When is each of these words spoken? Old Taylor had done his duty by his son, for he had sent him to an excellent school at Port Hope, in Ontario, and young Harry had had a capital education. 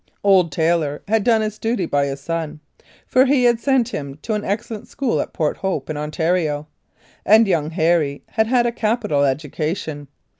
Old 0.23 0.51
Taylor 0.51 1.03
had 1.07 1.23
done 1.23 1.41
his 1.41 1.59
duty 1.59 1.85
by 1.85 2.07
his 2.07 2.19
son, 2.19 2.59
for 3.05 3.25
he 3.27 3.43
had 3.43 3.59
sent 3.59 3.89
him 3.89 4.17
to 4.23 4.33
an 4.33 4.43
excellent 4.43 4.87
school 4.87 5.21
at 5.21 5.31
Port 5.31 5.57
Hope, 5.57 5.91
in 5.91 5.95
Ontario, 5.95 6.67
and 7.23 7.47
young 7.47 7.69
Harry 7.69 8.23
had 8.29 8.47
had 8.47 8.65
a 8.65 8.71
capital 8.71 9.23
education. 9.23 10.07